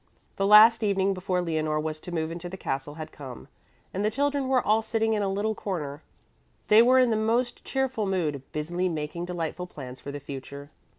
The 0.37 0.47
last 0.47 0.81
evening 0.81 1.13
before 1.13 1.43
Leonore 1.43 1.79
was 1.79 1.99
to 1.99 2.11
move 2.11 2.31
into 2.31 2.49
the 2.49 2.57
castle 2.57 2.95
had 2.95 3.11
come, 3.11 3.47
and 3.93 4.03
the 4.03 4.09
children 4.09 4.47
were 4.47 4.65
all 4.65 4.81
sitting 4.81 5.13
in 5.13 5.21
a 5.21 5.31
little 5.31 5.53
corner. 5.53 6.01
They 6.69 6.81
were 6.81 6.97
in 6.97 7.11
the 7.11 7.15
most 7.15 7.63
cheerful 7.63 8.07
mood, 8.07 8.41
busily 8.51 8.89
making 8.89 9.25
delightful 9.25 9.67
plans 9.67 9.99
for 9.99 10.11
the 10.11 10.19
future. 10.19 10.71